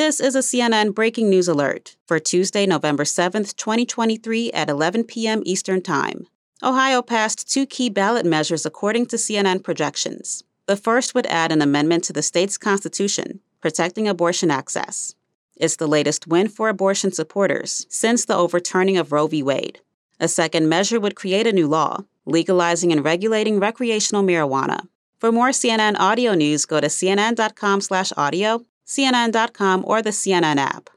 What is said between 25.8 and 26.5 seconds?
audio